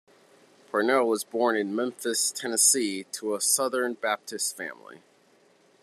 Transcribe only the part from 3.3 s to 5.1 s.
a Southern Baptist family.